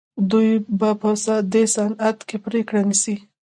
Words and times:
دوی 0.31 0.49
به 0.79 0.89
په 1.01 1.09
دې 1.53 1.63
وضعیت 1.73 2.19
کې 2.27 2.37
پرېکړه 2.45 2.81
نیسي. 2.89 3.15